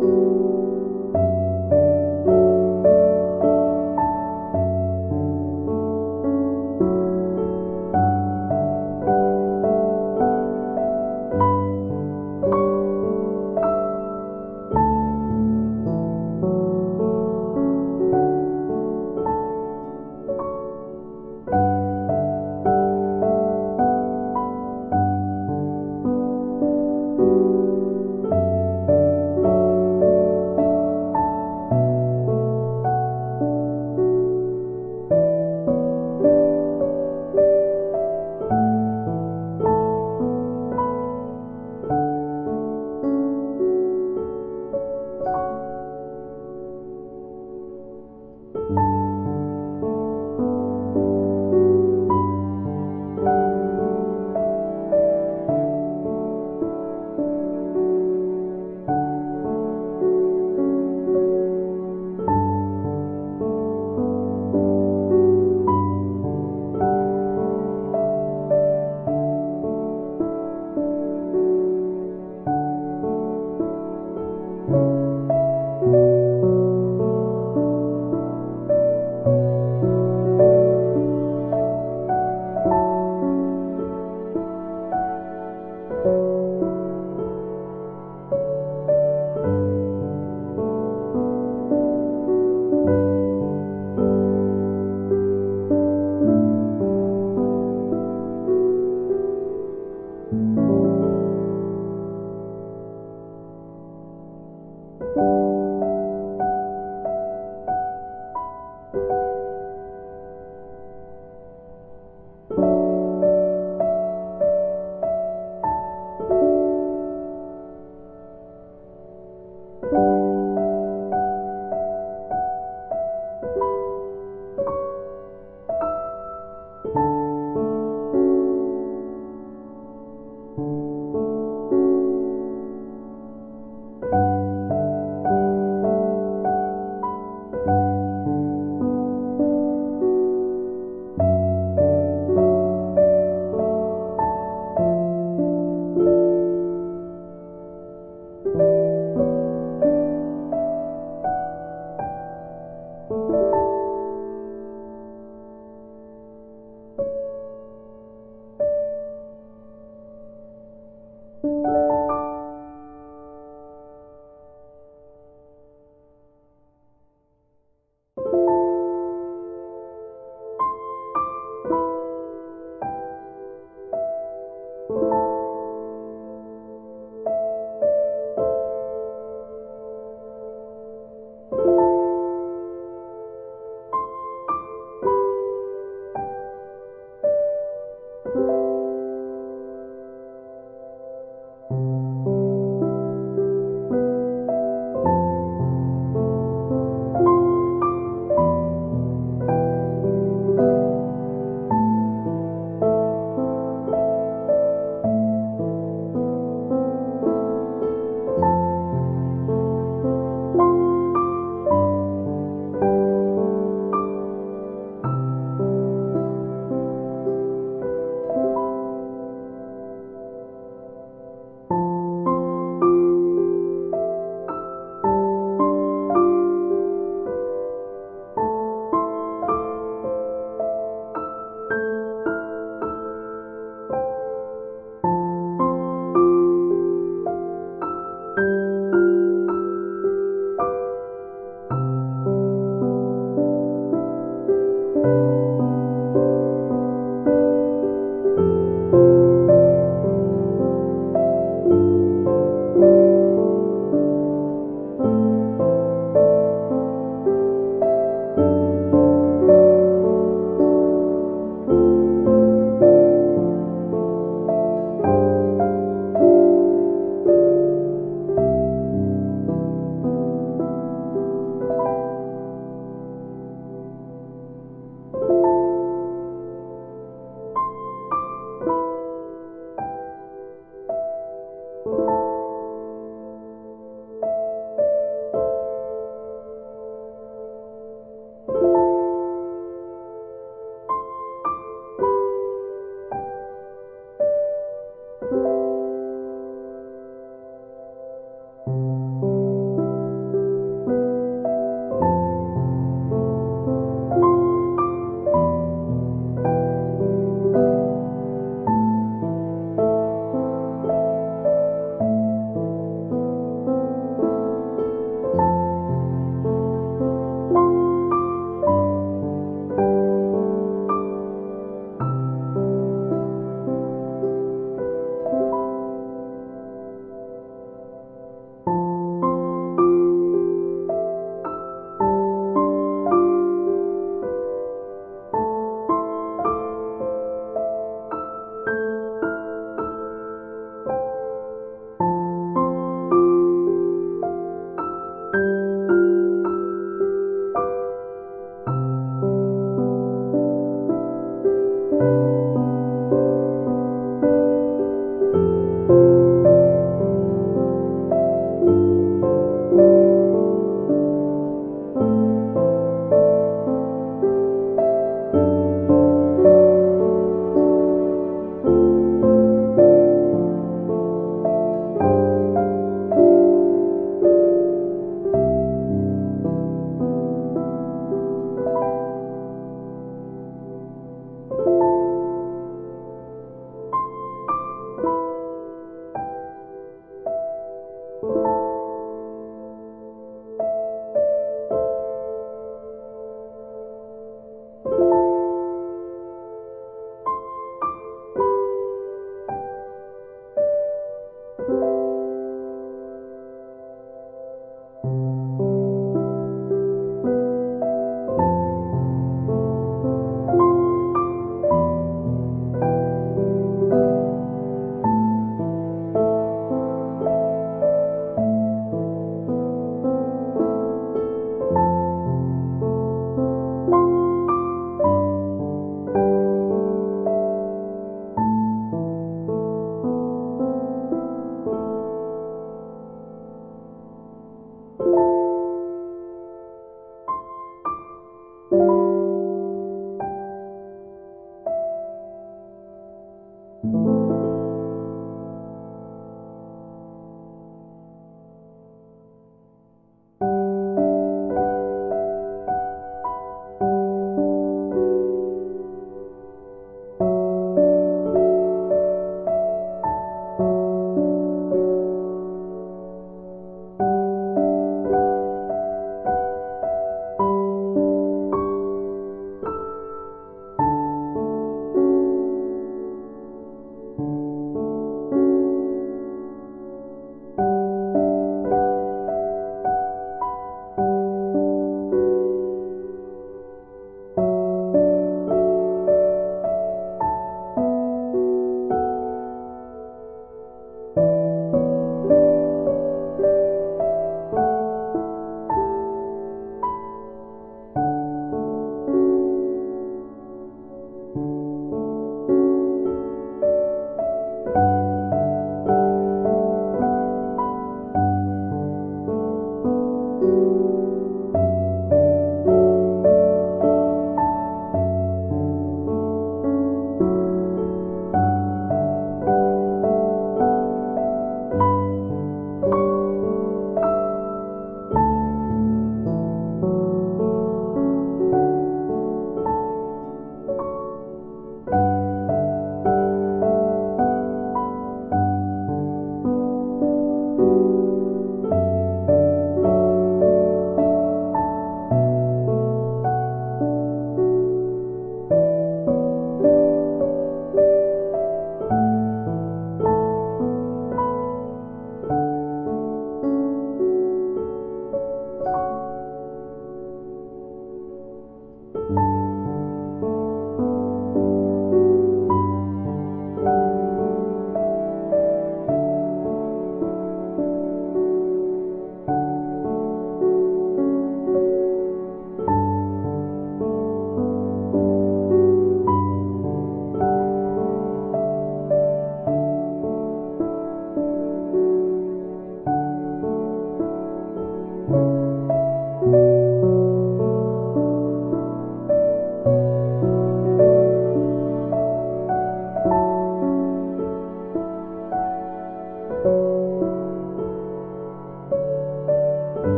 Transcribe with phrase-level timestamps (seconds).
[0.00, 0.49] you